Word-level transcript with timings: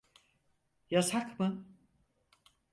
Yasak 0.89 1.39
mı? 1.39 1.65